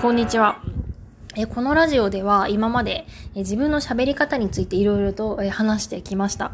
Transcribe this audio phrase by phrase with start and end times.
[0.00, 0.62] こんにちは。
[1.36, 6.52] えこのラジオでは今までえ自分の喋り方についていろいろとえ話してきました。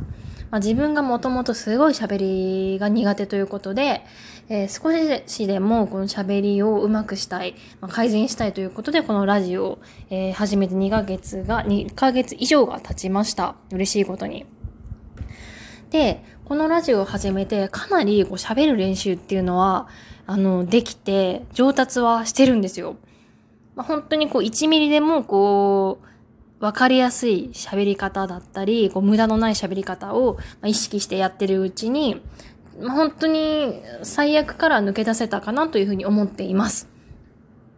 [0.50, 4.04] まあ、自分がもともとすごい喋りが苦手ということで、
[4.48, 4.90] えー、少
[5.28, 9.78] しでもこの喋りをうまくしたい、まあ、改善したいということでこのラジオを、
[10.10, 13.54] え、始めて2ヶ月が、2ヶ月以上が経ちました。
[13.70, 14.44] 嬉しいことに。
[15.90, 19.86] で、このラジオを始めてかなりこう喋る練習っていうのは、
[20.26, 22.96] あの、できて上達はしてるんですよ。
[23.76, 26.06] まあ、本当にこう1ミリでもこう、
[26.64, 32.22] わかりやすい喋り方だったり、こう無駄のない喋り方を意識してやってるうちに、
[32.80, 36.88] まあ、本当に最悪から抜け出せたかなというふうに思っています。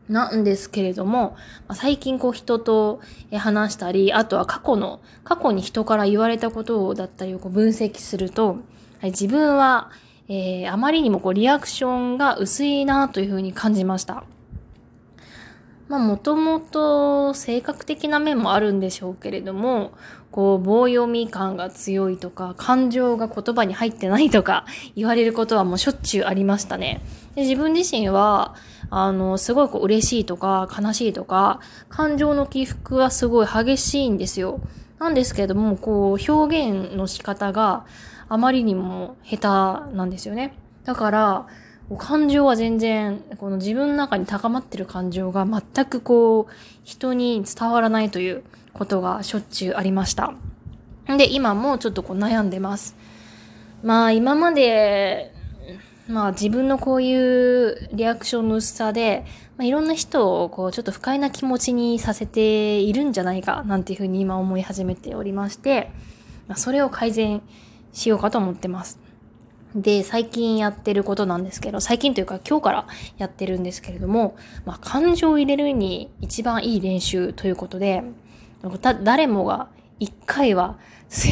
[0.08, 1.36] なんですけれども、
[1.74, 3.00] 最近こう人と
[3.32, 8.58] 話したり、あとは過去の、過去に人から言われたことだったりをこう分析すると、
[9.02, 9.90] 自分は、
[10.28, 14.24] えー、あまりにもこうリアクションが薄いなというふうに感じました。
[15.88, 19.92] まあもともと性格的な面もあるんでしょうけれども、
[20.30, 27.00] こう棒読み感が強いとか、感情が言葉に入ってないとか言われることはもうしょっちゅうありましたね。
[27.34, 28.54] で自分自身は、
[28.90, 34.60] あの、すごいこう嬉しいとか悲しいとか、感情の起伏はすごい激しいんですよ。
[34.98, 37.86] なんですけれども、こう表現の仕方が
[38.28, 40.54] あまりにも下手なんですよね。
[40.84, 41.46] だから、
[41.96, 46.52] 感情は全然、この自分の中に高まってる感情が全くこう、
[46.84, 48.42] 人に伝わらないという
[48.74, 50.34] ことがしょっちゅうありました。
[51.06, 52.94] で、今もちょっとこう悩んでます。
[53.82, 55.32] まあ今まで、
[56.08, 59.24] まあ自分のこういうリアクションの薄さで、
[59.56, 65.90] まあ、いろんな人をこうちょっと不快な気持ちにさせているんじゃないかなんていうふうに今思い始めておりまして、
[66.46, 67.42] まあ、それを改善
[67.92, 69.07] しようかと思ってます。
[69.74, 72.86] で、最近やってることなんですけど、最近というか今日から
[73.18, 78.02] やってるんですけれども、まあ、感情を入れるに一番いい練習ということで、
[79.02, 79.68] 誰もが
[79.98, 80.78] 一回は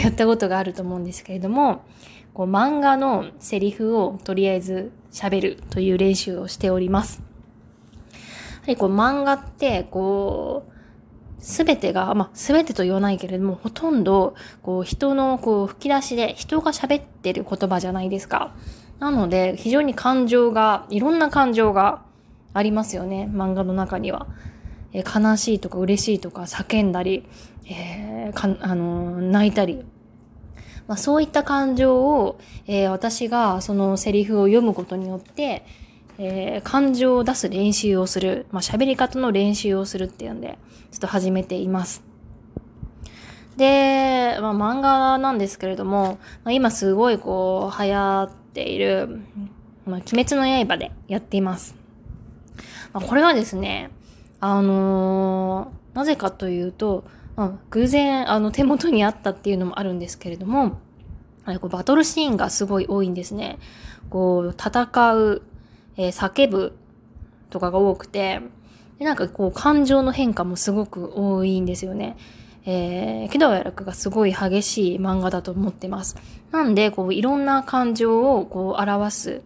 [0.03, 1.85] やったことがあると思うんですけれども、
[2.35, 7.23] こう漫画のセリフをとりあえず喋るという練習をしております。
[8.67, 10.73] はりこう漫画って、こう、
[11.47, 18.53] すべてが、まあ、すべてと言わないけれども、ほとんど、こう、人の、こう、吹き出しで、人が喋ってる言葉じゃないですか。
[18.99, 22.03] なので、非常に感情が、いろんな感情が
[22.53, 24.27] ありますよね、漫画の中には。
[24.93, 27.29] え、悲しいとか嬉しいとか叫んだり、
[27.71, 29.85] えー、か、あのー、泣いたり。
[30.89, 35.65] まあ、そういった感情を、えー、私がそのセリフを読むことによって、
[36.19, 40.59] えー、感情を出す練習をする、まあ、喋り方の練習をするっていうんで、
[40.91, 42.03] ちょっと始めています。
[43.57, 49.21] で、まあ、漫画なんですけれども、まあ、今すごいこう、流行っている、
[49.87, 51.75] まあ、鬼滅の刃でやっています。
[52.93, 53.91] まあ、これはですね、
[54.41, 57.05] あのー、なぜかというと、
[57.37, 60.79] まあ、偶然、あの、手元にあったっていうのもあるんですけれども、
[61.61, 63.59] こうバトルシーンがすごい多いんですね。
[64.11, 65.43] こう、戦う、
[65.97, 66.77] えー、叫ぶ
[67.51, 68.41] とかが多くて、
[68.99, 72.17] でなんかこう感情の変化もすごく多いんですよね。
[72.69, 76.17] えー、喜怒哀楽がすごい激しい漫画だと思ってます。
[76.51, 79.43] なんで、こう、いろんな感情をこう表す、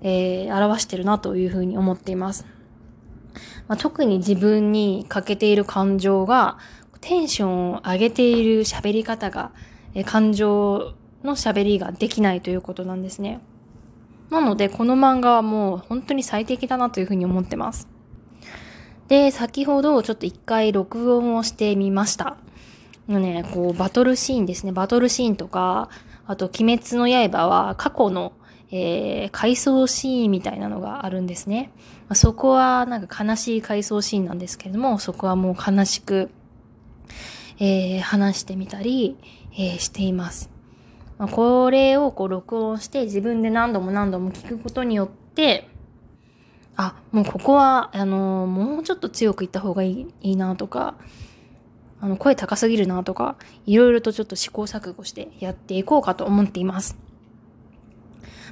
[0.00, 2.46] えー、表してるなというふうに思っています。
[3.66, 6.58] まあ、特に自分に欠けている感情が、
[7.00, 9.50] テンションを上げている喋り方が、
[9.94, 13.40] えー、感情の喋りができないということなんですね。
[14.32, 17.86] なので、この漫画はもう本当に最適だなというふうに思ってます。
[19.08, 22.38] で、先ほどちょっと一回録音をしてみました。
[23.08, 24.72] のね、こう、バトルシーンですね。
[24.72, 25.90] バトルシーンとか、
[26.26, 28.32] あと、鬼滅の刃は過去の、
[28.70, 31.70] えー、回想シーンみたいなのがあるんですね。
[32.08, 36.30] まあ、そこはなんか悲しい回想シーンなんですけれども、そこはもう悲しく、
[37.58, 39.18] えー、話してみたり、
[39.52, 40.51] えー、しています。
[41.22, 45.68] まあ、これをこう録音して自分で何度も何度も聞くことによって、
[46.74, 50.96] あ、もうここは、あのー、もうちょっと強く言った方がいいいいなとか、
[52.00, 53.36] あの、声高すぎるなとか、
[53.66, 56.96] いろいろとちょっと試行錯誤してやっていこうかと思っています。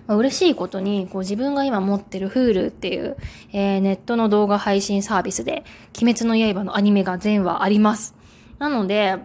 [0.06, 3.16] まあ、嬉しいことに、こう自分が今持ってる Hulu っていう、
[3.52, 5.64] えー、ネットの動画配信サービスで、
[6.00, 8.14] 鬼滅の刃のアニメが全話あります。
[8.60, 9.16] なので、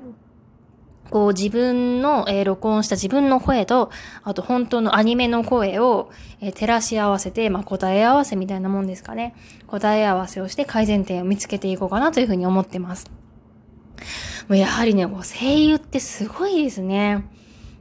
[1.09, 3.89] こう自分の、えー、録音した自分の声と、
[4.23, 6.09] あと本当のアニメの声を、
[6.41, 9.35] えー、照らし合わせて、まあ、答え合わせみたいなもんですかね。
[9.67, 13.09] 答え合わせをして改善点を見つけていこうかなというふうに思ってます。
[14.47, 17.25] もうやはりね、こう声優ってすごいですね。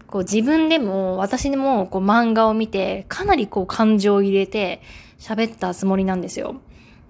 [0.06, 4.80] こう自分でも、私でもこう漫画を見て、かなりこう感情を入れて
[5.18, 6.56] 喋ったつもりなんですよ。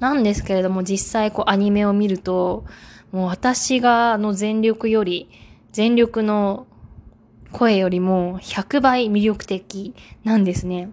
[0.01, 2.65] なんですけれども、実際こうアニメを見ると、
[3.13, 5.29] もう私がの全力より、
[5.75, 6.69] 全力の
[7.51, 9.93] 声よりも100倍魅力的
[10.23, 10.91] なんですね。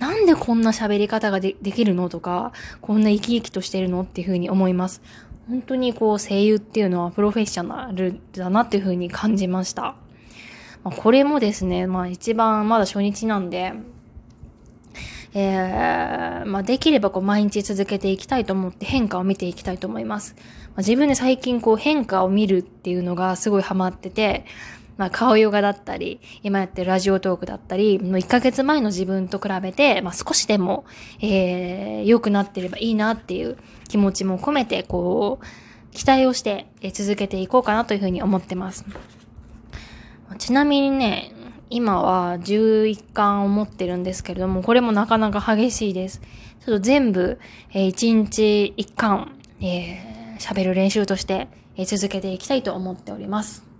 [0.00, 2.50] なんでこんな喋り方ができるのとか、
[2.80, 5.00] こんな生き生きとしてるのっていうふうに思います。
[5.48, 9.94] 本当にこう声優っていうのはプロフェッショナルだなっていうふうに感じました。
[10.82, 13.74] ま、これもですね、まあ一番まだ初日なんで、
[15.34, 20.34] えー、まあ、できればこう毎日続けていきたいと思って変化を見ていきたいと思います。
[20.38, 24.44] まあ、自分で最近こう変化を見るっていうのがすごいハマってて、
[24.98, 30.84] まあ、顔ヨガだったり、今やってるラジオトークだったり、もう1ヶ月前の自分と比べて、まあ、少しでも、
[31.20, 33.56] えー、良くなってればいいなっていう
[33.88, 35.46] 気持ちも込めて、こう、
[35.92, 38.84] 期待をして続けていこうかなというふうに思ってます。
[40.38, 41.32] ちなみにね、
[41.72, 46.20] 今は11巻を持ってるんですけれども、これもなかなか激しいです。
[46.64, 47.40] ちょっと全部、
[47.72, 49.32] えー、1日1巻、
[49.62, 53.71] えー、喋る練習として、えー、続けていきたいと思っております。